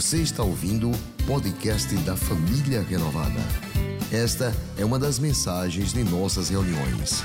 [0.00, 3.38] Você está ouvindo o podcast da Família Renovada.
[4.10, 7.22] Esta é uma das mensagens de nossas reuniões.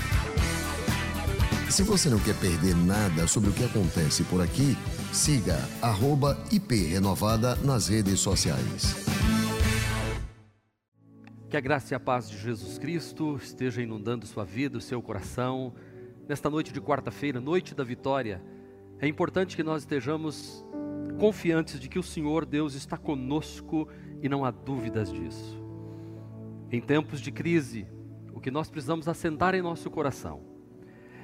[1.71, 4.75] Se você não quer perder nada sobre o que acontece por aqui,
[5.13, 5.57] siga
[6.51, 9.05] @iprenovada nas redes sociais.
[11.49, 15.01] Que a graça e a paz de Jesus Cristo esteja inundando sua vida, o seu
[15.01, 15.73] coração.
[16.27, 18.43] Nesta noite de quarta-feira, noite da vitória,
[18.99, 20.65] é importante que nós estejamos
[21.15, 23.87] confiantes de que o Senhor Deus está conosco
[24.21, 25.61] e não há dúvidas disso.
[26.71, 27.87] Em tempos de crise,
[28.33, 30.41] o que nós precisamos assentar em nosso coração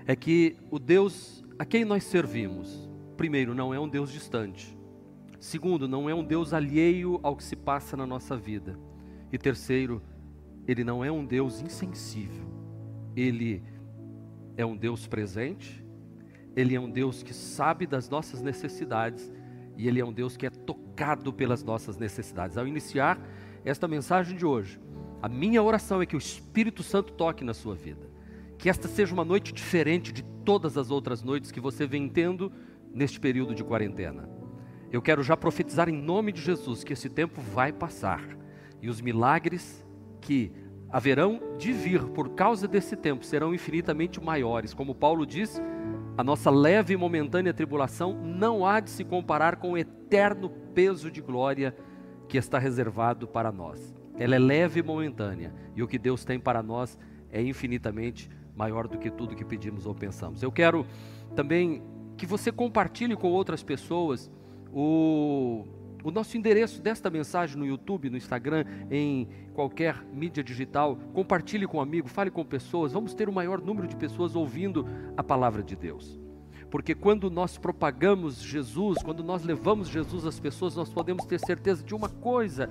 [0.05, 4.75] é que o Deus a quem nós servimos, primeiro, não é um Deus distante.
[5.39, 8.79] Segundo, não é um Deus alheio ao que se passa na nossa vida.
[9.31, 10.01] E terceiro,
[10.67, 12.47] ele não é um Deus insensível.
[13.15, 13.61] Ele
[14.57, 15.85] é um Deus presente,
[16.55, 19.31] ele é um Deus que sabe das nossas necessidades
[19.77, 22.57] e Ele é um Deus que é tocado pelas nossas necessidades.
[22.57, 23.19] Ao iniciar
[23.63, 24.79] esta mensagem de hoje,
[25.21, 28.09] a minha oração é que o Espírito Santo toque na sua vida.
[28.57, 32.51] Que esta seja uma noite diferente de todas as outras noites que você vem tendo
[32.93, 34.29] neste período de quarentena.
[34.91, 38.21] Eu quero já profetizar em nome de Jesus que esse tempo vai passar
[38.81, 39.85] e os milagres
[40.19, 40.51] que
[40.89, 44.73] haverão de vir por causa desse tempo serão infinitamente maiores.
[44.73, 45.61] Como Paulo diz,
[46.17, 51.09] a nossa leve e momentânea tribulação não há de se comparar com o eterno peso
[51.09, 51.75] de glória
[52.27, 53.93] que está reservado para nós.
[54.17, 56.97] Ela é leve e momentânea, e o que Deus tem para nós
[57.31, 60.43] é infinitamente maior do que tudo que pedimos ou pensamos.
[60.43, 60.85] Eu quero
[61.35, 61.81] também
[62.17, 64.29] que você compartilhe com outras pessoas
[64.71, 65.65] o
[66.03, 71.77] o nosso endereço desta mensagem no YouTube, no Instagram, em qualquer mídia digital, compartilhe com
[71.77, 74.85] um amigo, fale com pessoas, vamos ter o maior número de pessoas ouvindo
[75.15, 76.19] a palavra de Deus.
[76.69, 81.83] Porque quando nós propagamos Jesus, quando nós levamos Jesus às pessoas, nós podemos ter certeza
[81.83, 82.69] de uma coisa: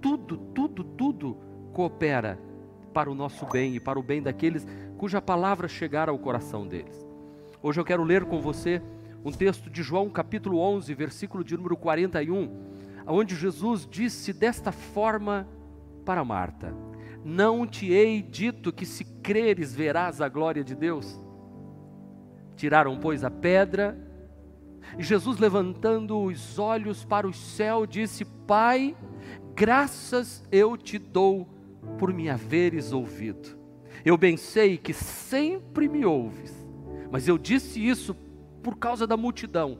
[0.00, 1.36] tudo, tudo, tudo
[1.72, 2.38] coopera
[2.94, 4.66] para o nosso bem e para o bem daqueles
[4.96, 7.06] cuja palavra chegar ao coração deles.
[7.62, 8.80] Hoje eu quero ler com você
[9.26, 12.48] um texto de João capítulo 11, versículo de número 41,
[13.08, 15.48] onde Jesus disse desta forma
[16.04, 16.72] para Marta:
[17.24, 21.20] Não te hei dito que se creres verás a glória de Deus?
[22.54, 23.98] Tiraram, pois, a pedra,
[24.96, 28.96] e Jesus, levantando os olhos para o céu, disse: Pai,
[29.56, 31.48] graças eu te dou
[31.98, 33.58] por me haveres ouvido.
[34.04, 36.54] Eu bem sei que sempre me ouves,
[37.10, 38.14] mas eu disse isso
[38.66, 39.78] por causa da multidão,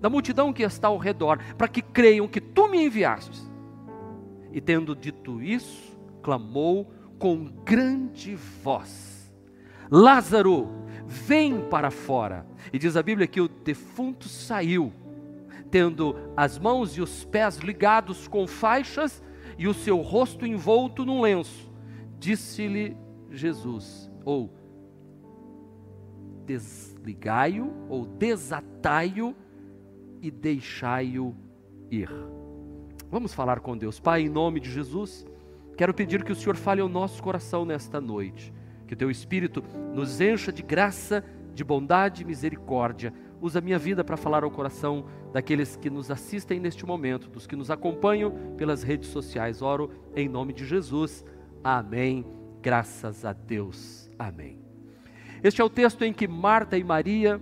[0.00, 3.42] da multidão que está ao redor, para que creiam que tu me enviaste.
[4.52, 6.88] E tendo dito isso, clamou
[7.18, 9.34] com grande voz:
[9.90, 10.68] Lázaro,
[11.04, 12.46] vem para fora.
[12.72, 14.92] E diz a Bíblia que o defunto saiu,
[15.68, 19.20] tendo as mãos e os pés ligados com faixas
[19.58, 21.68] e o seu rosto envolto num lenço.
[22.20, 22.96] Disse-lhe
[23.32, 24.54] Jesus, ou
[26.48, 29.36] desligai-o ou desatai-o
[30.22, 31.36] e deixai-o
[31.90, 32.10] ir.
[33.10, 34.00] Vamos falar com Deus.
[34.00, 35.26] Pai, em nome de Jesus,
[35.76, 38.52] quero pedir que o Senhor fale ao nosso coração nesta noite.
[38.86, 39.62] Que o teu Espírito
[39.94, 41.22] nos encha de graça,
[41.54, 43.12] de bondade e misericórdia.
[43.40, 47.46] Usa a minha vida para falar ao coração daqueles que nos assistem neste momento, dos
[47.46, 49.60] que nos acompanham pelas redes sociais.
[49.60, 51.24] Oro em nome de Jesus.
[51.62, 52.24] Amém.
[52.62, 54.10] Graças a Deus.
[54.18, 54.67] Amém.
[55.42, 57.40] Este é o texto em que Marta e Maria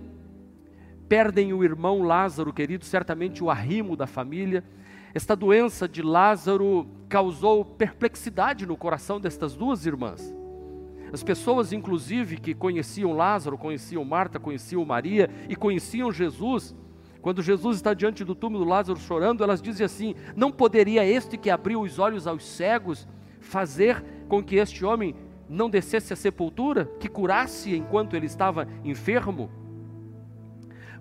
[1.09, 4.63] perdem o irmão Lázaro, querido, certamente o arrimo da família.
[5.13, 10.33] Esta doença de Lázaro causou perplexidade no coração destas duas irmãs.
[11.11, 16.75] As pessoas, inclusive, que conheciam Lázaro, conheciam Marta, conheciam Maria e conheciam Jesus,
[17.21, 21.49] quando Jesus está diante do túmulo Lázaro chorando, elas dizem assim: Não poderia este que
[21.49, 23.07] abriu os olhos aos cegos
[23.39, 25.15] fazer com que este homem
[25.49, 29.49] não descesse à sepultura, que curasse enquanto ele estava enfermo.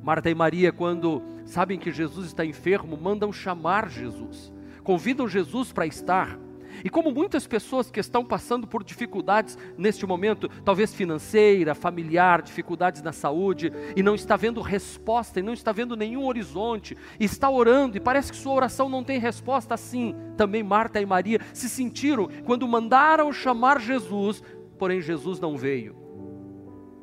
[0.03, 4.53] Marta e Maria, quando sabem que Jesus está enfermo, mandam chamar Jesus,
[4.85, 6.39] convidam Jesus para estar.
[6.85, 13.03] E como muitas pessoas que estão passando por dificuldades neste momento, talvez financeira, familiar, dificuldades
[13.03, 17.51] na saúde, e não está vendo resposta, e não está vendo nenhum horizonte, e está
[17.51, 21.69] orando, e parece que sua oração não tem resposta, assim também Marta e Maria se
[21.69, 24.43] sentiram quando mandaram chamar Jesus,
[24.79, 25.97] porém Jesus não veio.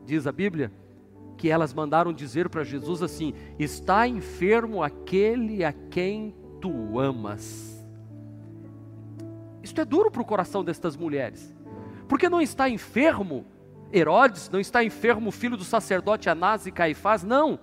[0.05, 0.71] Diz a Bíblia
[1.37, 7.72] que elas mandaram dizer para Jesus assim: Está enfermo aquele a quem tu amas.
[9.63, 11.55] Isto é duro para o coração destas mulheres.
[12.07, 13.45] Porque não está enfermo
[13.91, 17.59] Herodes, não está enfermo o filho do sacerdote Anás e Caifás, não.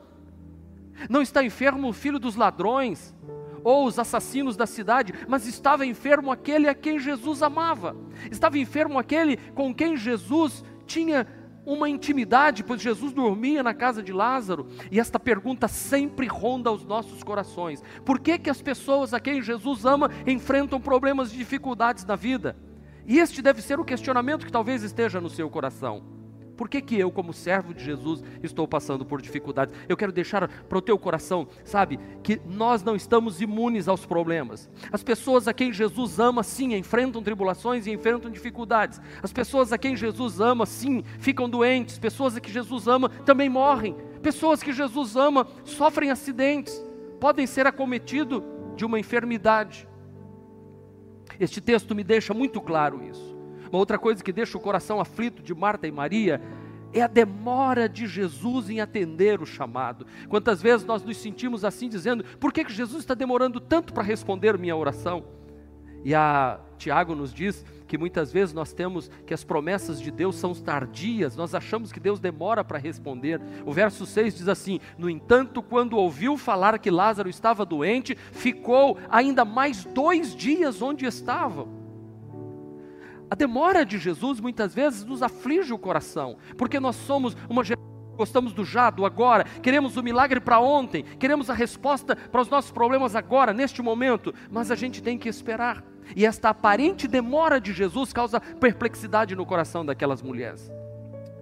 [1.09, 3.15] Não está enfermo o filho dos ladrões,
[3.63, 7.97] ou os assassinos da cidade, mas estava enfermo aquele a quem Jesus amava.
[8.31, 11.27] Estava enfermo aquele com quem Jesus tinha
[11.65, 16.85] uma intimidade, pois Jesus dormia na casa de Lázaro, e esta pergunta sempre ronda os
[16.85, 22.05] nossos corações: por que, que as pessoas a quem Jesus ama enfrentam problemas e dificuldades
[22.05, 22.57] na vida?
[23.07, 26.20] E este deve ser o questionamento que talvez esteja no seu coração.
[26.61, 29.75] Por que, que eu, como servo de Jesus, estou passando por dificuldades?
[29.89, 34.69] Eu quero deixar para o teu coração, sabe, que nós não estamos imunes aos problemas.
[34.93, 39.01] As pessoas a quem Jesus ama, sim, enfrentam tribulações e enfrentam dificuldades.
[39.23, 41.99] As pessoas a quem Jesus ama, sim, ficam doentes.
[41.99, 43.97] Pessoas a que Jesus ama também morrem.
[44.21, 46.79] Pessoas que Jesus ama sofrem acidentes,
[47.19, 48.43] podem ser acometidos
[48.77, 49.89] de uma enfermidade.
[51.41, 53.40] Este texto me deixa muito claro isso.
[53.71, 56.41] Uma outra coisa que deixa o coração aflito de Marta e Maria
[56.93, 60.07] é a demora de Jesus em atender o chamado.
[60.29, 64.03] Quantas vezes nós nos sentimos assim, dizendo: por que, que Jesus está demorando tanto para
[64.03, 65.25] responder minha oração?
[66.05, 70.37] E a Tiago nos diz que muitas vezes nós temos que as promessas de Deus
[70.37, 73.41] são tardias, nós achamos que Deus demora para responder.
[73.67, 78.99] O verso 6 diz assim: No entanto, quando ouviu falar que Lázaro estava doente, ficou
[79.09, 81.80] ainda mais dois dias onde estava.
[83.31, 87.89] A demora de Jesus muitas vezes nos aflige o coração, porque nós somos uma geração
[88.17, 92.51] gostamos do já, do agora, queremos o milagre para ontem, queremos a resposta para os
[92.51, 95.83] nossos problemas agora, neste momento, mas a gente tem que esperar.
[96.15, 100.71] E esta aparente demora de Jesus causa perplexidade no coração daquelas mulheres.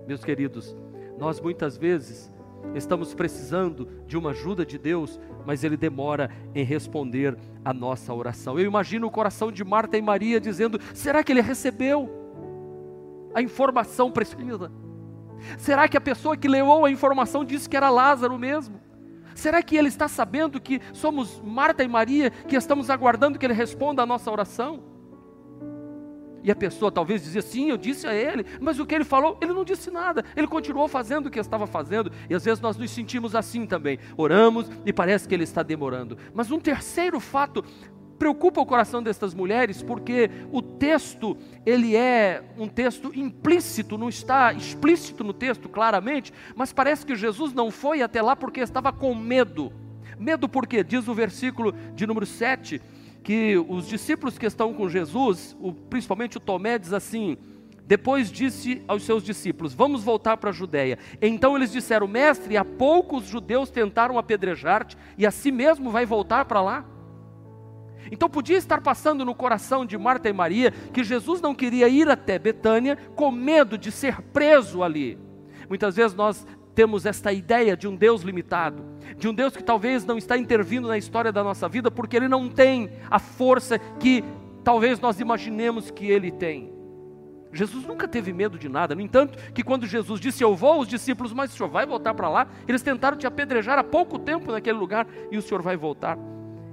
[0.07, 0.77] Meus queridos,
[1.19, 2.31] nós muitas vezes
[2.75, 8.59] estamos precisando de uma ajuda de Deus, mas Ele demora em responder a nossa oração.
[8.59, 12.09] Eu imagino o coração de Marta e Maria dizendo: será que ele recebeu
[13.35, 14.71] a informação precisa?
[15.57, 18.81] Será que a pessoa que levou a informação disse que era Lázaro mesmo?
[19.35, 23.55] Será que ele está sabendo que somos Marta e Maria que estamos aguardando que ele
[23.55, 24.83] responda a nossa oração?
[26.43, 29.37] E a pessoa talvez dizia, sim, eu disse a ele, mas o que ele falou,
[29.41, 32.77] ele não disse nada, ele continuou fazendo o que estava fazendo, e às vezes nós
[32.77, 36.17] nos sentimos assim também, oramos e parece que ele está demorando.
[36.33, 37.65] Mas um terceiro fato
[38.19, 44.53] preocupa o coração destas mulheres, porque o texto, ele é um texto implícito, não está
[44.53, 49.15] explícito no texto claramente, mas parece que Jesus não foi até lá porque estava com
[49.15, 49.73] medo.
[50.19, 52.83] Medo porque, diz o versículo de número 7,
[53.29, 57.37] que os discípulos que estão com Jesus, o, principalmente o Tomé, diz assim:
[57.85, 60.99] depois disse aos seus discípulos: Vamos voltar para a Judéia.
[61.21, 66.47] Então eles disseram: Mestre, há pouco os judeus tentaram apedrejar-te, e assim mesmo vai voltar
[66.47, 66.87] para lá?
[68.11, 72.09] Então podia estar passando no coração de Marta e Maria que Jesus não queria ir
[72.09, 75.19] até Betânia com medo de ser preso ali.
[75.69, 76.47] Muitas vezes nós
[76.79, 78.85] temos esta ideia de um Deus limitado,
[79.17, 82.29] de um Deus que talvez não está intervindo na história da nossa vida porque ele
[82.29, 84.23] não tem a força que
[84.63, 86.73] talvez nós imaginemos que ele tem.
[87.53, 90.87] Jesus nunca teve medo de nada, no entanto, que quando Jesus disse eu vou, os
[90.87, 92.47] discípulos, mas o senhor vai voltar para lá?
[92.69, 96.17] Eles tentaram te apedrejar há pouco tempo naquele lugar e o senhor vai voltar.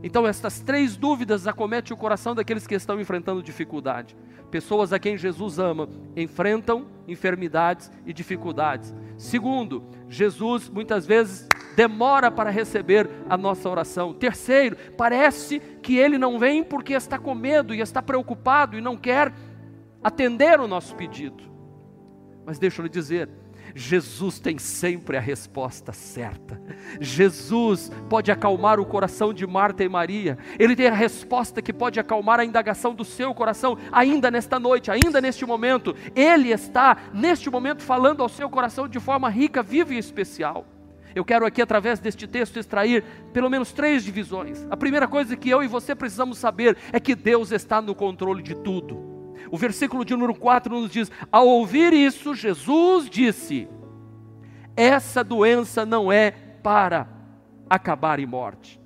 [0.04, 4.16] Então, estas três dúvidas acometem o coração daqueles que estão enfrentando dificuldade.
[4.52, 8.94] Pessoas a quem Jesus ama enfrentam enfermidades e dificuldades.
[9.18, 14.14] Segundo, Jesus muitas vezes demora para receber a nossa oração.
[14.14, 18.96] Terceiro, parece que ele não vem porque está com medo e está preocupado e não
[18.96, 19.34] quer
[20.04, 21.44] atender o nosso pedido.
[22.46, 23.28] Mas deixa eu lhe dizer,
[23.74, 26.62] Jesus tem sempre a resposta certa.
[27.00, 30.38] Jesus pode acalmar o coração de Marta e Maria.
[30.60, 34.92] Ele tem a resposta que pode acalmar a indagação do seu coração, ainda nesta noite,
[34.92, 35.96] ainda neste momento.
[36.16, 40.66] Ele está, neste momento, falando ao seu coração de forma rica, viva e especial.
[41.16, 44.68] Eu quero aqui, através deste texto, extrair pelo menos três divisões.
[44.70, 48.44] A primeira coisa que eu e você precisamos saber é que Deus está no controle
[48.44, 49.15] de tudo.
[49.52, 53.68] O versículo de número 4 nos diz: Ao ouvir isso, Jesus disse:
[54.76, 57.08] Essa doença não é para
[57.70, 58.80] acabar em morte,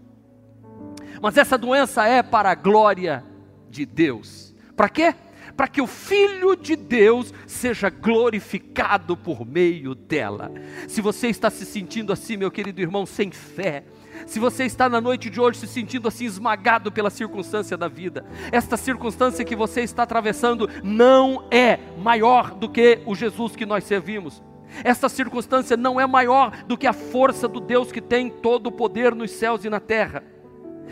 [1.22, 3.24] mas essa doença é para a glória
[3.70, 4.56] de Deus.
[4.76, 5.14] Para quê?
[5.56, 10.52] Para que o Filho de Deus seja glorificado por meio dela.
[10.88, 13.84] Se você está se sentindo assim, meu querido irmão, sem fé,
[14.26, 18.26] se você está na noite de hoje se sentindo assim esmagado pela circunstância da vida,
[18.52, 23.84] esta circunstância que você está atravessando não é maior do que o Jesus que nós
[23.84, 24.42] servimos.
[24.84, 28.72] Esta circunstância não é maior do que a força do Deus que tem todo o
[28.72, 30.24] poder nos céus e na terra.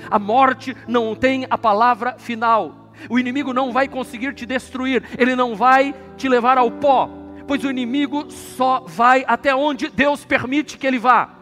[0.09, 2.91] A morte não tem a palavra final.
[3.09, 7.09] O inimigo não vai conseguir te destruir, ele não vai te levar ao pó,
[7.47, 11.36] pois o inimigo só vai até onde Deus permite que ele vá.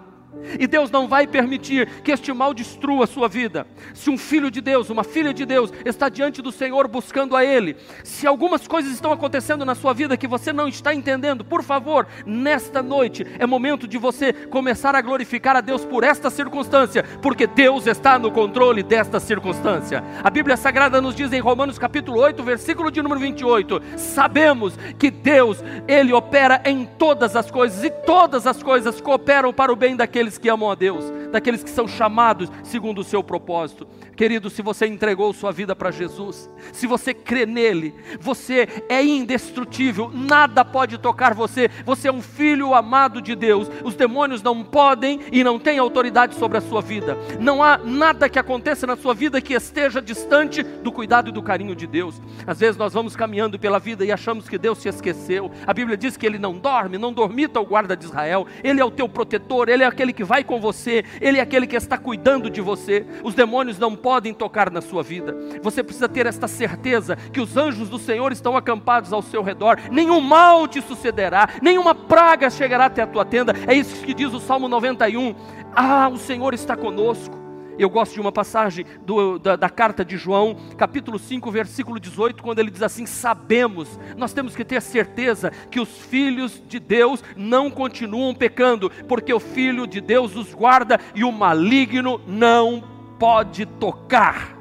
[0.60, 3.66] E Deus não vai permitir que este mal destrua a sua vida.
[3.94, 7.44] Se um filho de Deus, uma filha de Deus, está diante do Senhor buscando a
[7.44, 11.64] Ele, se algumas coisas estão acontecendo na sua vida que você não está entendendo, por
[11.64, 17.04] favor, nesta noite é momento de você começar a glorificar a Deus por esta circunstância,
[17.22, 20.04] porque Deus está no controle desta circunstância.
[20.24, 25.10] A Bíblia Sagrada nos diz em Romanos capítulo 8, versículo de número 28, sabemos que
[25.10, 29.96] Deus, Ele opera em todas as coisas e todas as coisas cooperam para o bem
[29.96, 31.04] daqueles daqueles que amam a Deus,
[31.36, 33.86] daqueles que são chamados segundo o seu propósito.
[34.16, 40.10] Querido, se você entregou sua vida para Jesus, se você crê nele, você é indestrutível,
[40.14, 41.70] nada pode tocar você.
[41.86, 43.70] Você é um filho amado de Deus.
[43.84, 47.18] Os demônios não podem e não têm autoridade sobre a sua vida.
[47.38, 51.44] Não há nada que aconteça na sua vida que esteja distante do cuidado e do
[51.44, 52.22] carinho de Deus.
[52.48, 55.52] Às vezes nós vamos caminhando pela vida e achamos que Deus se esqueceu.
[55.68, 58.48] A Bíblia diz que ele não dorme, não dormita o guarda de Israel.
[58.64, 61.66] Ele é o teu protetor, ele é aquele que vai com você, ele é aquele
[61.66, 63.04] que está cuidando de você.
[63.24, 65.36] Os demônios não podem tocar na sua vida.
[65.64, 69.80] Você precisa ter esta certeza que os anjos do Senhor estão acampados ao seu redor,
[69.92, 73.56] nenhum mal te sucederá, nenhuma praga chegará até a tua tenda.
[73.66, 75.34] É isso que diz o Salmo 91.
[75.76, 77.45] Ah, o Senhor está conosco.
[77.78, 82.42] Eu gosto de uma passagem do, da, da, carta de João, capítulo 5, versículo 18,
[82.42, 87.24] quando ele diz assim: Sabemos, nós temos que ter certeza que os filhos de Deus
[87.36, 92.84] não continuam pecando, porque o Filho de Deus os guarda e o maligno não
[93.20, 94.55] pode tocar.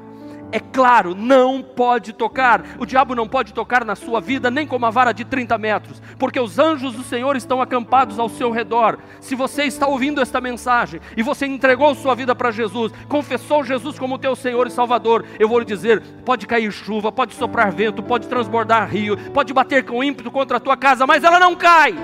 [0.51, 2.63] É claro, não pode tocar.
[2.79, 6.01] O diabo não pode tocar na sua vida nem com uma vara de 30 metros,
[6.17, 8.97] porque os anjos do Senhor estão acampados ao seu redor.
[9.19, 13.99] Se você está ouvindo esta mensagem e você entregou sua vida para Jesus, confessou Jesus
[13.99, 18.01] como teu Senhor e Salvador, eu vou lhe dizer: pode cair chuva, pode soprar vento,
[18.01, 21.95] pode transbordar rio, pode bater com ímpeto contra a tua casa, mas ela não cai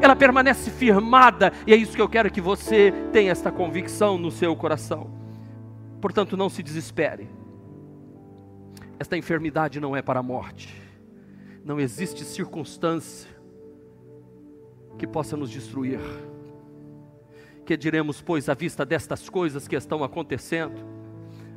[0.00, 4.32] ela permanece firmada, e é isso que eu quero que você tenha esta convicção no
[4.32, 5.21] seu coração.
[6.02, 7.28] Portanto, não se desespere.
[8.98, 10.82] Esta enfermidade não é para a morte.
[11.64, 13.30] Não existe circunstância
[14.98, 16.00] que possa nos destruir.
[17.64, 20.74] Que diremos, pois, à vista destas coisas que estão acontecendo?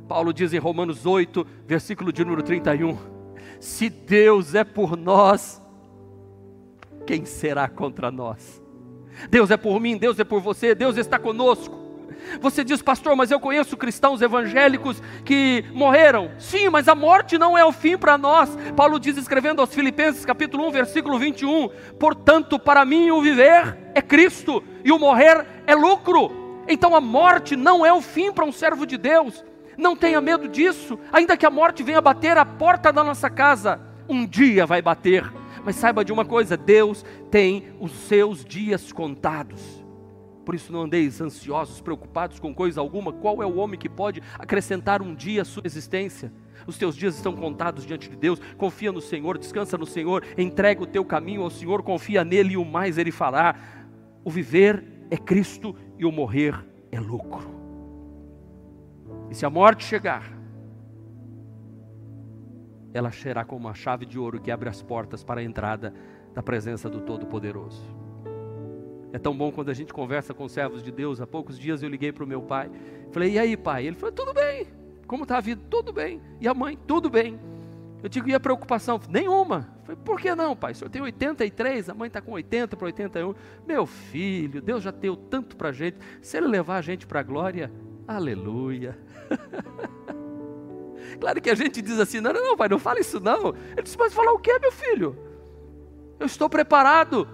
[0.06, 2.96] Paulo diz em Romanos 8, versículo de número 31:
[3.58, 5.60] Se Deus é por nós,
[7.04, 8.62] quem será contra nós?
[9.28, 11.85] Deus é por mim, Deus é por você, Deus está conosco.
[12.40, 16.30] Você diz, pastor, mas eu conheço cristãos evangélicos que morreram.
[16.38, 18.56] Sim, mas a morte não é o fim para nós.
[18.76, 24.02] Paulo diz, escrevendo aos Filipenses, capítulo 1, versículo 21, portanto, para mim o viver é
[24.02, 26.62] Cristo e o morrer é lucro.
[26.68, 29.44] Então a morte não é o fim para um servo de Deus.
[29.76, 33.80] Não tenha medo disso, ainda que a morte venha bater a porta da nossa casa,
[34.08, 35.30] um dia vai bater.
[35.64, 39.75] Mas saiba de uma coisa: Deus tem os seus dias contados.
[40.46, 43.12] Por isso não andeis ansiosos, preocupados com coisa alguma.
[43.12, 46.32] Qual é o homem que pode acrescentar um dia à sua existência?
[46.68, 48.40] Os teus dias estão contados diante de Deus.
[48.56, 52.56] Confia no Senhor, descansa no Senhor, entrega o teu caminho ao Senhor, confia nele e
[52.56, 53.56] o mais ele fará.
[54.24, 56.54] O viver é Cristo e o morrer
[56.92, 57.50] é lucro.
[59.28, 60.32] E se a morte chegar,
[62.94, 65.92] ela será como uma chave de ouro que abre as portas para a entrada
[66.32, 68.05] da presença do Todo-Poderoso.
[69.12, 71.20] É tão bom quando a gente conversa com servos de Deus.
[71.20, 72.70] Há poucos dias eu liguei para o meu pai.
[73.12, 73.86] Falei, e aí, pai?
[73.86, 74.66] Ele falou, tudo bem.
[75.06, 75.62] Como está a vida?
[75.70, 76.20] Tudo bem.
[76.40, 76.78] E a mãe?
[76.86, 77.38] Tudo bem.
[78.02, 79.00] Eu digo, e a preocupação?
[79.08, 79.68] Nenhuma.
[79.84, 80.72] Falei, por que não, pai?
[80.72, 83.34] O senhor tem 83, a mãe está com 80 para 81.
[83.66, 85.96] Meu filho, Deus já deu tanto para a gente.
[86.20, 87.72] Se ele levar a gente para a glória,
[88.06, 88.98] aleluia.
[91.20, 93.54] claro que a gente diz assim, não, não, não, pai, não fala isso não.
[93.72, 95.16] Ele disse, mas falar o que, meu filho?
[96.18, 97.28] Eu estou preparado.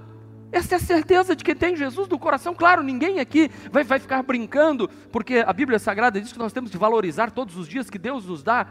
[0.53, 2.55] Essa é a certeza de que tem Jesus no coração.
[2.55, 6.71] Claro, ninguém aqui vai, vai ficar brincando, porque a Bíblia Sagrada diz que nós temos
[6.71, 8.67] de valorizar todos os dias que Deus nos dá.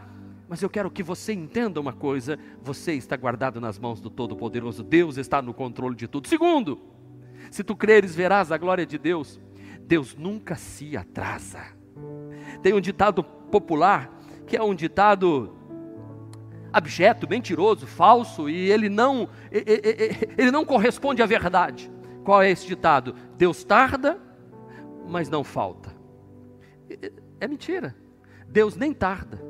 [0.48, 4.84] Mas eu quero que você entenda uma coisa: você está guardado nas mãos do Todo-Poderoso,
[4.84, 6.28] Deus está no controle de tudo.
[6.28, 6.80] Segundo,
[7.50, 9.40] se tu creres, verás a glória de Deus.
[9.80, 11.64] Deus nunca se atrasa.
[12.62, 14.10] Tem um ditado popular,
[14.46, 15.56] que é um ditado
[16.72, 19.28] abjeto, mentiroso, falso e ele não
[20.38, 21.90] ele não corresponde à verdade.
[22.24, 23.14] Qual é esse ditado?
[23.36, 24.18] Deus tarda,
[25.08, 25.94] mas não falta.
[27.40, 27.94] É mentira.
[28.46, 29.42] Deus nem tarda.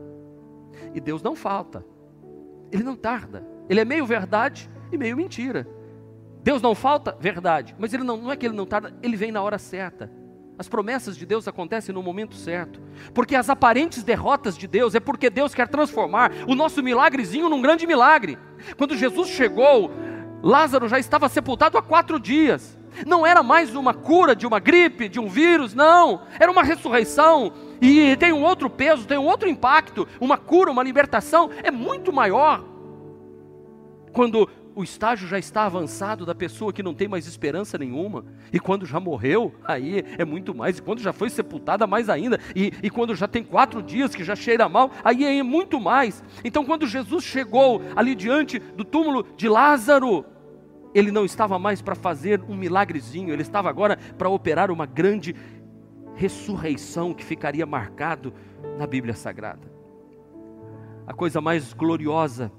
[0.95, 1.85] E Deus não falta.
[2.71, 3.47] Ele não tarda.
[3.69, 5.69] Ele é meio verdade e meio mentira.
[6.43, 9.31] Deus não falta, verdade, mas ele não, não é que ele não tarda, ele vem
[9.31, 10.11] na hora certa.
[10.59, 12.81] As promessas de Deus acontecem no momento certo.
[13.15, 17.63] Porque as aparentes derrotas de Deus é porque Deus quer transformar o nosso milagrezinho num
[17.63, 18.39] grande milagre.
[18.77, 19.91] Quando Jesus chegou,
[20.43, 22.79] Lázaro já estava sepultado há quatro dias.
[23.07, 26.23] Não era mais uma cura de uma gripe, de um vírus, não.
[26.39, 27.53] Era uma ressurreição.
[27.81, 30.07] E tem um outro peso, tem um outro impacto.
[30.21, 32.63] Uma cura, uma libertação é muito maior.
[34.13, 38.59] Quando o estágio já está avançado da pessoa que não tem mais esperança nenhuma, e
[38.59, 42.73] quando já morreu, aí é muito mais, e quando já foi sepultada, mais ainda, e,
[42.83, 46.23] e quando já tem quatro dias que já cheira mal, aí é muito mais.
[46.45, 50.25] Então, quando Jesus chegou ali diante do túmulo de Lázaro,
[50.95, 55.35] ele não estava mais para fazer um milagrezinho, ele estava agora para operar uma grande
[56.14, 58.33] ressurreição que ficaria marcado
[58.79, 59.73] na Bíblia Sagrada.
[61.07, 62.52] A coisa mais gloriosa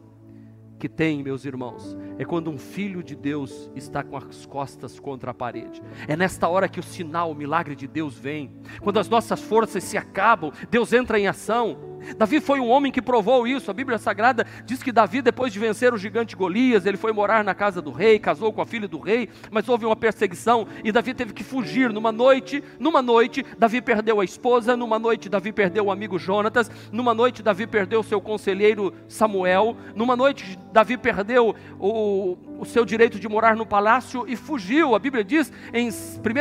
[0.84, 5.32] que tem, meus irmãos, é quando um filho de Deus está com as costas contra
[5.32, 5.82] a parede.
[6.10, 8.52] É nesta hora que o sinal, o milagre de Deus vem.
[8.82, 11.93] Quando as nossas forças se acabam, Deus entra em ação.
[12.17, 13.69] Davi foi um homem que provou isso.
[13.69, 17.43] A Bíblia Sagrada diz que Davi, depois de vencer o gigante Golias, ele foi morar
[17.43, 20.91] na casa do rei, casou com a filha do rei, mas houve uma perseguição e
[20.91, 21.91] Davi teve que fugir.
[21.91, 26.69] Numa noite, numa noite, Davi perdeu a esposa, numa noite Davi perdeu o amigo Jonatas,
[26.91, 32.86] numa noite Davi perdeu o seu conselheiro Samuel, numa noite Davi perdeu o, o seu
[32.86, 34.95] direito de morar no palácio e fugiu.
[34.95, 35.91] A Bíblia diz em 1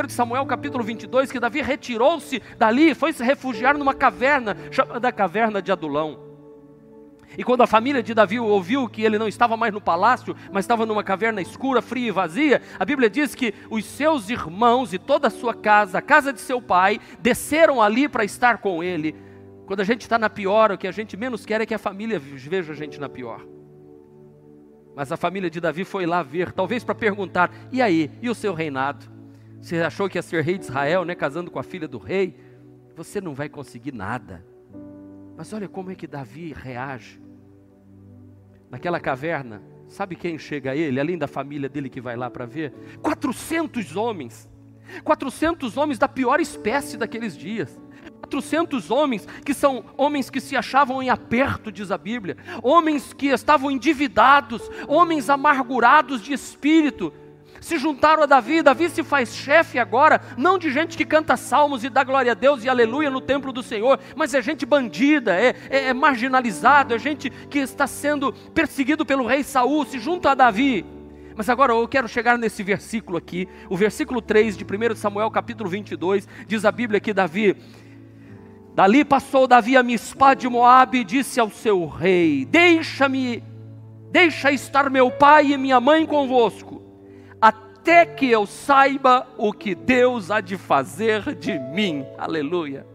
[0.09, 5.73] Samuel capítulo 22 que Davi retirou-se dali foi se refugiar numa caverna, chamada caverna de
[5.73, 6.33] Adulão.
[7.37, 10.65] E quando a família de Davi ouviu que ele não estava mais no palácio, mas
[10.65, 14.99] estava numa caverna escura, fria e vazia, a Bíblia diz que os seus irmãos e
[14.99, 19.17] toda a sua casa, a casa de seu pai, desceram ali para estar com ele.
[19.67, 21.79] Quando a gente está na pior, o que a gente menos quer é que a
[21.79, 23.41] família veja a gente na pior.
[24.95, 28.35] Mas a família de Davi foi lá ver, talvez para perguntar: e aí, e o
[28.35, 29.11] seu reinado?
[29.59, 32.37] Você achou que ia ser rei de Israel, né, casando com a filha do rei?
[32.95, 34.45] Você não vai conseguir nada.
[35.37, 37.21] Mas olha como é que Davi reage.
[38.71, 42.47] Naquela caverna, sabe quem chega a ele, além da família dele que vai lá para
[42.47, 42.73] ver?
[43.03, 44.49] 400 homens.
[45.05, 47.81] 400 homens da pior espécie daqueles dias.
[48.23, 53.27] 400 homens, que são homens que se achavam em aperto, diz a Bíblia, homens que
[53.27, 57.13] estavam endividados, homens amargurados de espírito,
[57.63, 61.85] se juntaram a Davi, Davi se faz chefe agora, não de gente que canta salmos
[61.85, 65.41] e dá glória a Deus e aleluia no templo do Senhor, mas é gente bandida,
[65.41, 70.33] é, é, é marginalizado, é gente que está sendo perseguido pelo rei Saul, se junta
[70.33, 70.85] a Davi.
[71.35, 75.71] Mas agora eu quero chegar nesse versículo aqui, o versículo 3 de 1 Samuel capítulo
[75.71, 77.57] 22, diz a Bíblia que Davi
[78.75, 83.45] Dali passou Davi a Mispá de Moabe e disse ao seu rei: Deixa-me,
[84.11, 86.82] deixa estar meu pai e minha mãe convosco,
[87.83, 92.07] até que eu saiba o que Deus há de fazer de mim.
[92.17, 92.87] Aleluia.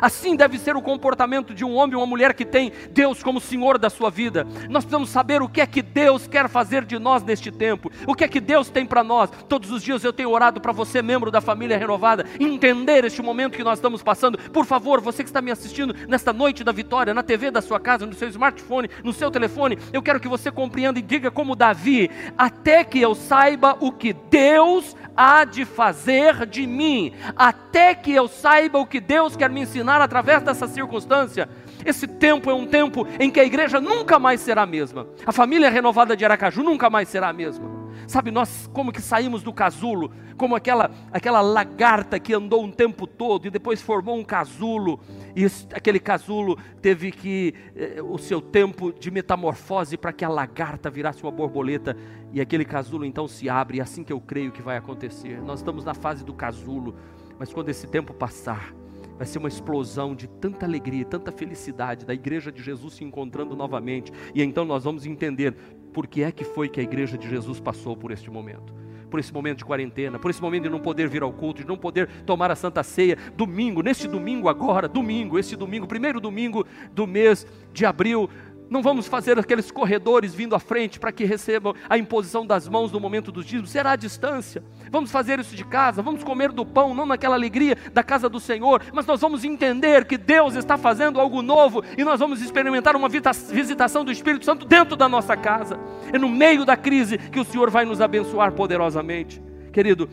[0.00, 3.40] Assim deve ser o comportamento de um homem ou uma mulher que tem Deus como
[3.40, 4.44] Senhor da sua vida.
[4.68, 8.14] Nós precisamos saber o que é que Deus quer fazer de nós neste tempo, o
[8.14, 9.30] que é que Deus tem para nós.
[9.48, 13.56] Todos os dias eu tenho orado para você, membro da família renovada, entender este momento
[13.56, 14.38] que nós estamos passando.
[14.50, 17.80] Por favor, você que está me assistindo nesta noite da vitória, na TV da sua
[17.80, 21.56] casa, no seu smartphone, no seu telefone, eu quero que você compreenda e diga como
[21.56, 28.12] Davi, até que eu saiba o que Deus há de fazer de mim, até que
[28.12, 31.48] eu saiba o que Deus quer me ensinar através dessa circunstância.
[31.84, 35.32] Esse tempo é um tempo em que a igreja nunca mais será a mesma, a
[35.32, 37.83] família renovada de Aracaju nunca mais será a mesma.
[38.06, 43.06] Sabe, nós como que saímos do casulo, como aquela, aquela lagarta que andou um tempo
[43.06, 45.00] todo e depois formou um casulo,
[45.34, 50.90] e aquele casulo teve que, eh, o seu tempo de metamorfose para que a lagarta
[50.90, 51.96] virasse uma borboleta,
[52.32, 55.40] e aquele casulo então se abre, e é assim que eu creio que vai acontecer.
[55.42, 56.96] Nós estamos na fase do casulo,
[57.38, 58.74] mas quando esse tempo passar,
[59.16, 63.54] vai ser uma explosão de tanta alegria, tanta felicidade da igreja de Jesus se encontrando
[63.54, 64.12] novamente.
[64.34, 65.54] E então nós vamos entender
[65.94, 68.74] por que é que foi que a igreja de Jesus passou por este momento.
[69.08, 71.68] Por esse momento de quarentena, por esse momento de não poder vir ao culto, de
[71.68, 76.66] não poder tomar a Santa Ceia, domingo, neste domingo agora, domingo, esse domingo, primeiro domingo
[76.92, 78.28] do mês de abril,
[78.74, 82.90] não vamos fazer aqueles corredores vindo à frente para que recebam a imposição das mãos
[82.90, 84.64] no momento dos dízimos, será à distância.
[84.90, 88.40] Vamos fazer isso de casa, vamos comer do pão, não naquela alegria da casa do
[88.40, 92.96] Senhor, mas nós vamos entender que Deus está fazendo algo novo e nós vamos experimentar
[92.96, 95.78] uma visitação do Espírito Santo dentro da nossa casa.
[96.12, 99.40] É no meio da crise que o Senhor vai nos abençoar poderosamente.
[99.72, 100.10] Querido,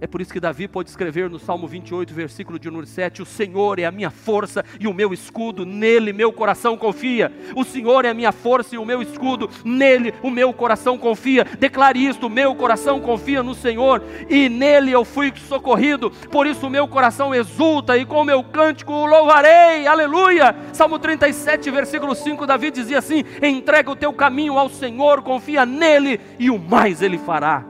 [0.00, 3.26] é por isso que Davi pode escrever no Salmo 28, versículo de número 7: O
[3.26, 7.30] Senhor é a minha força e o meu escudo, nele meu coração confia.
[7.54, 11.44] O Senhor é a minha força e o meu escudo, nele o meu coração confia.
[11.44, 16.10] Declare isto: meu coração confia no Senhor e nele eu fui socorrido.
[16.10, 19.86] Por isso o meu coração exulta e com o meu cântico o louvarei.
[19.86, 20.56] Aleluia!
[20.72, 26.18] Salmo 37, versículo 5, Davi dizia assim: Entrega o teu caminho ao Senhor, confia nele
[26.38, 27.66] e o mais ele fará.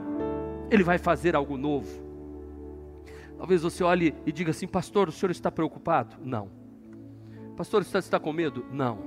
[0.70, 2.09] Ele vai fazer algo novo.
[3.40, 6.18] Talvez você olhe e diga assim, pastor, o senhor está preocupado?
[6.22, 6.50] Não.
[7.56, 8.66] Pastor, você está com medo?
[8.70, 8.98] Não.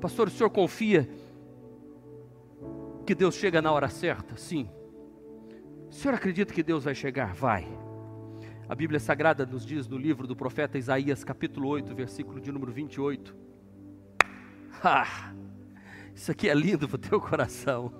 [0.00, 1.08] Pastor, o senhor confia
[3.06, 4.36] que Deus chega na hora certa?
[4.36, 4.68] Sim.
[5.88, 7.32] O senhor acredita que Deus vai chegar?
[7.32, 7.64] Vai.
[8.68, 12.72] A Bíblia Sagrada nos diz no livro do profeta Isaías, capítulo 8, versículo de número
[12.72, 13.36] 28.
[14.82, 15.32] Ah,
[16.12, 17.92] isso aqui é lindo para o teu coração.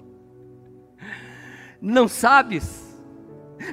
[1.81, 3.01] Não sabes,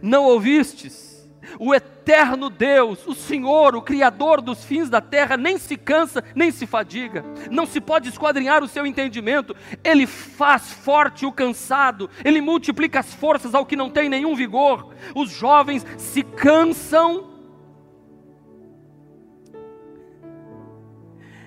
[0.03, 1.14] não ouvistes,
[1.59, 6.51] o eterno Deus, o Senhor, o Criador dos fins da terra, nem se cansa, nem
[6.51, 12.41] se fadiga, não se pode esquadrinhar o seu entendimento, ele faz forte o cansado, ele
[12.41, 14.93] multiplica as forças ao que não tem nenhum vigor.
[15.15, 17.35] Os jovens se cansam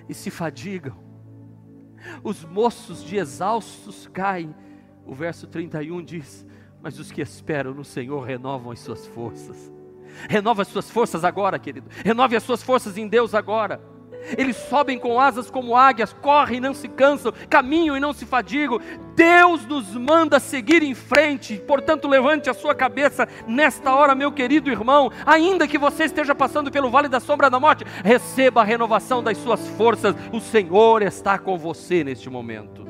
[0.07, 0.97] e se fadigam,
[2.23, 4.55] os moços de exaustos caem.
[5.05, 6.45] O verso 31 diz:
[6.81, 9.78] Mas os que esperam no Senhor renovam as suas forças.
[10.29, 11.89] Renova as suas forças agora, querido.
[12.03, 13.81] Renove as suas forças em Deus agora.
[14.37, 18.25] Eles sobem com asas como águias, correm e não se cansam, caminham e não se
[18.25, 18.79] fadigam.
[19.15, 24.69] Deus nos manda seguir em frente, portanto, levante a sua cabeça nesta hora, meu querido
[24.69, 25.11] irmão.
[25.25, 29.37] Ainda que você esteja passando pelo vale da sombra da morte, receba a renovação das
[29.37, 30.15] suas forças.
[30.33, 32.87] O Senhor está com você neste momento.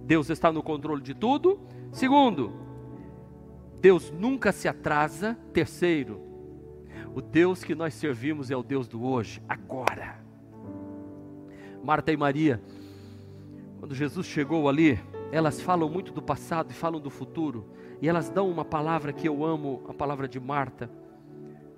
[0.00, 1.60] Deus está no controle de tudo.
[1.92, 2.52] Segundo,
[3.80, 5.36] Deus nunca se atrasa.
[5.52, 6.20] Terceiro,
[7.14, 10.20] o Deus que nós servimos é o Deus do hoje, agora.
[11.82, 12.62] Marta e Maria,
[13.78, 15.00] quando Jesus chegou ali,
[15.32, 17.66] elas falam muito do passado e falam do futuro,
[18.02, 20.90] e elas dão uma palavra que eu amo, a palavra de Marta,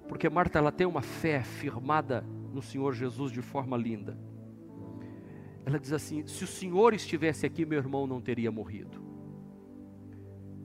[0.09, 4.19] porque Marta ela tem uma fé firmada no Senhor Jesus de forma linda.
[5.65, 9.02] Ela diz assim: se o Senhor estivesse aqui, meu irmão não teria morrido.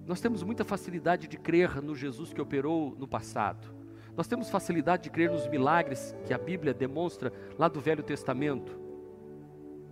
[0.08, 3.68] Nós temos muita facilidade de crer no Jesus que operou no passado.
[4.16, 8.80] Nós temos facilidade de crer nos milagres que a Bíblia demonstra lá do Velho Testamento.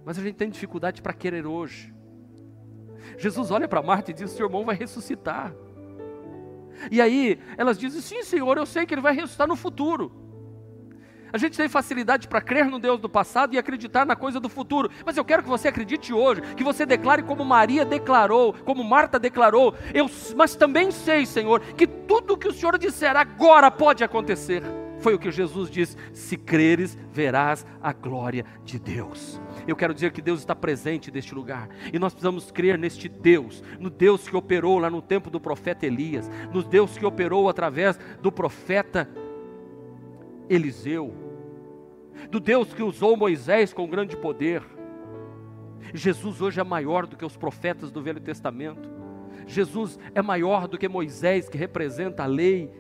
[0.05, 1.93] Mas a gente tem dificuldade para querer hoje.
[3.17, 5.53] Jesus olha para Marta e diz: Seu irmão vai ressuscitar.
[6.89, 10.24] E aí elas dizem: Sim, Senhor, eu sei que ele vai ressuscitar no futuro.
[11.35, 14.47] A gente tem facilidade para crer no Deus do passado e acreditar na coisa do
[14.47, 14.89] futuro.
[15.05, 19.19] Mas eu quero que você acredite hoje, que você declare como Maria declarou, como Marta
[19.19, 19.75] declarou.
[19.93, 24.63] Eu, mas também sei, Senhor, que tudo que o Senhor disser agora pode acontecer.
[25.01, 29.41] Foi o que Jesus disse: se creres, verás a glória de Deus.
[29.67, 31.67] Eu quero dizer que Deus está presente neste lugar.
[31.91, 35.85] E nós precisamos crer neste Deus, no Deus que operou lá no tempo do profeta
[35.85, 39.09] Elias, no Deus que operou através do profeta
[40.49, 41.24] Eliseu
[42.29, 44.63] do Deus que usou Moisés com grande poder.
[45.93, 48.89] Jesus hoje é maior do que os profetas do Velho Testamento.
[49.47, 52.71] Jesus é maior do que Moisés, que representa a lei.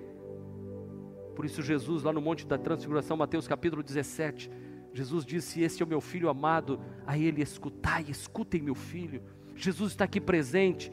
[1.35, 4.49] Por isso, Jesus, lá no Monte da Transfiguração, Mateus capítulo 17,
[4.93, 9.21] Jesus disse: Este é o meu filho amado, a ele escutai, escutem meu filho.
[9.55, 10.91] Jesus está aqui presente.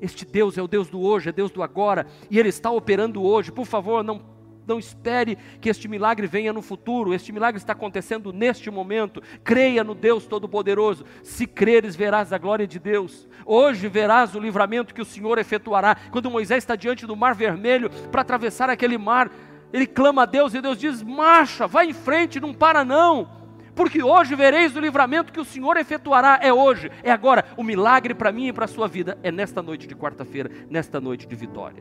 [0.00, 3.22] Este Deus é o Deus do hoje, é Deus do agora, e Ele está operando
[3.22, 3.50] hoje.
[3.50, 4.22] Por favor, não
[4.68, 9.22] não espere que este milagre venha no futuro, este milagre está acontecendo neste momento.
[9.42, 11.04] Creia no Deus Todo-Poderoso.
[11.22, 13.26] Se creres, verás a glória de Deus.
[13.46, 15.96] Hoje verás o livramento que o Senhor efetuará.
[16.10, 19.30] Quando Moisés está diante do mar vermelho para atravessar aquele mar,
[19.72, 23.38] ele clama a Deus e Deus diz: Marcha, vai em frente, não para não
[23.78, 26.40] porque hoje vereis o livramento que o Senhor efetuará.
[26.42, 27.44] É hoje, é agora.
[27.56, 31.00] O milagre para mim e para a sua vida é nesta noite de quarta-feira, nesta
[31.00, 31.80] noite de vitória.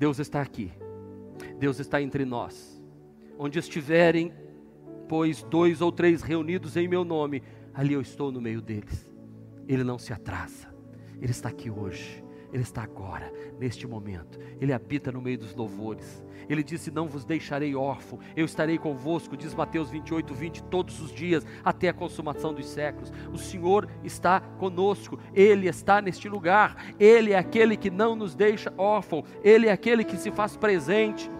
[0.00, 0.72] Deus está aqui,
[1.58, 2.82] Deus está entre nós.
[3.38, 4.32] Onde estiverem,
[5.06, 7.42] pois, dois ou três reunidos em meu nome,
[7.74, 9.06] ali eu estou no meio deles.
[9.68, 10.74] Ele não se atrasa,
[11.20, 12.24] Ele está aqui hoje.
[12.52, 14.38] Ele está agora, neste momento.
[14.60, 16.24] Ele habita no meio dos louvores.
[16.48, 21.12] Ele disse: Não vos deixarei órfão, eu estarei convosco, diz Mateus 28, 20, todos os
[21.12, 23.12] dias, até a consumação dos séculos.
[23.32, 26.92] O Senhor está conosco, Ele está neste lugar.
[26.98, 31.30] Ele é aquele que não nos deixa órfão, Ele é aquele que se faz presente.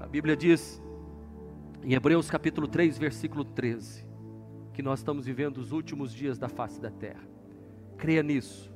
[0.00, 0.82] A Bíblia diz,
[1.84, 4.06] em Hebreus capítulo 3, versículo 13,
[4.72, 7.28] que nós estamos vivendo os últimos dias da face da terra.
[7.98, 8.71] Creia nisso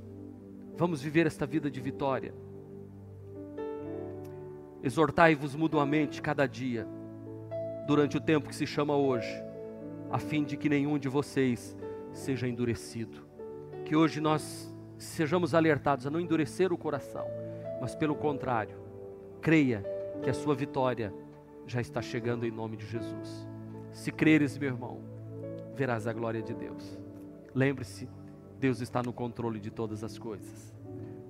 [0.76, 2.34] Vamos viver esta vida de vitória.
[4.82, 6.86] Exortai-vos mutuamente cada dia,
[7.86, 9.42] durante o tempo que se chama hoje,
[10.10, 11.74] a fim de que nenhum de vocês
[12.12, 13.26] seja endurecido.
[13.86, 17.26] Que hoje nós sejamos alertados a não endurecer o coração,
[17.80, 18.76] mas pelo contrário,
[19.40, 19.82] creia
[20.22, 21.12] que a sua vitória
[21.66, 23.48] já está chegando em nome de Jesus.
[23.92, 25.00] Se creres, meu irmão,
[25.74, 26.98] verás a glória de Deus.
[27.54, 28.08] Lembre-se
[28.58, 30.74] Deus está no controle de todas as coisas.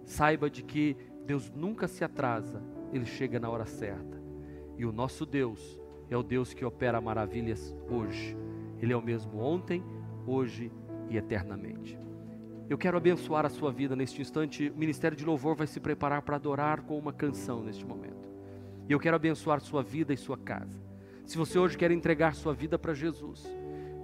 [0.05, 2.63] Saiba de que Deus nunca se atrasa,
[2.93, 4.23] ele chega na hora certa.
[4.79, 8.37] E o nosso Deus é o Deus que opera maravilhas hoje.
[8.81, 9.83] Ele é o mesmo ontem,
[10.27, 10.71] hoje
[11.09, 11.99] e eternamente.
[12.69, 14.71] Eu quero abençoar a sua vida neste instante.
[14.71, 18.29] O Ministério de Louvor vai se preparar para adorar com uma canção neste momento.
[18.89, 20.81] E eu quero abençoar sua vida e sua casa.
[21.25, 23.47] Se você hoje quer entregar sua vida para Jesus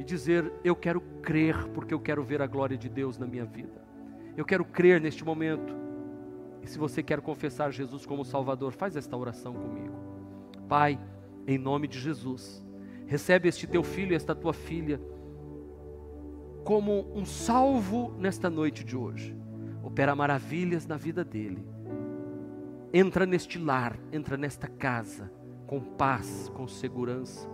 [0.03, 3.45] e dizer: Eu quero crer porque eu quero ver a glória de Deus na minha
[3.45, 3.81] vida.
[4.37, 5.75] Eu quero crer neste momento
[6.62, 9.95] e se você quer confessar Jesus como Salvador, faz esta oração comigo.
[10.69, 10.99] Pai,
[11.47, 12.65] em nome de Jesus,
[13.07, 15.01] recebe este teu filho e esta tua filha
[16.65, 19.37] como um salvo nesta noite de hoje.
[19.83, 21.67] Opera maravilhas na vida dele.
[22.93, 25.31] Entra neste lar, entra nesta casa
[25.67, 27.49] com paz, com segurança.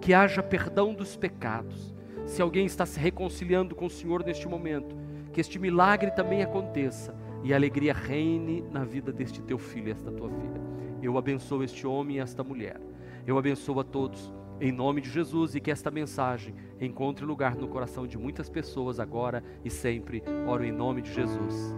[0.00, 1.94] Que haja perdão dos pecados.
[2.26, 4.96] Se alguém está se reconciliando com o Senhor neste momento,
[5.32, 9.92] que este milagre também aconteça e a alegria reine na vida deste teu filho e
[9.92, 10.60] esta tua filha.
[11.02, 12.80] Eu abençoo este homem e esta mulher.
[13.26, 17.68] Eu abençoo a todos em nome de Jesus e que esta mensagem encontre lugar no
[17.68, 20.22] coração de muitas pessoas agora e sempre.
[20.46, 21.74] Oro em nome de Jesus.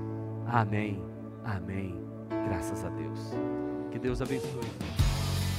[0.47, 1.03] Amém.
[1.45, 1.99] Amém.
[2.47, 3.33] Graças a Deus.
[3.91, 5.06] Que Deus abençoe.